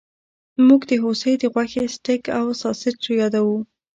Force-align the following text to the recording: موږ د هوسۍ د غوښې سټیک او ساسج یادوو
موږ 0.67 0.81
د 0.89 0.91
هوسۍ 1.03 1.33
د 1.39 1.43
غوښې 1.53 1.83
سټیک 1.95 2.23
او 2.37 2.45
ساسج 2.61 2.99
یادوو 3.21 3.57